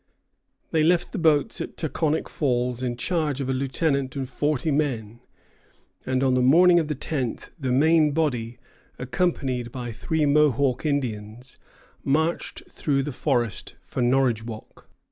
[0.71, 5.19] They left the boats at Taconic Falls in charge of a lieutenant and forty men,
[6.07, 8.57] and on the morning of the tenth the main body,
[8.97, 11.59] accompanied by three Mohawk Indians,
[12.03, 14.87] marched through the forest for Norridgewock.